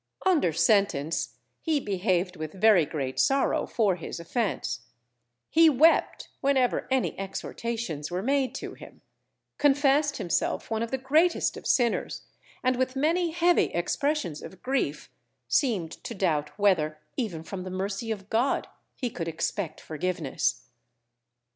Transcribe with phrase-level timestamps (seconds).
[0.25, 4.79] Under sentence he behaved with very great sorrow for his offence;
[5.47, 9.01] he wept whenever any exhortations were made to him,
[9.59, 12.23] confessed himself one of the greatest of sinners,
[12.63, 15.11] and with many heavy expressions of grief,
[15.47, 20.63] seemed to doubt whether even from the mercy of God he could expect forgiveness.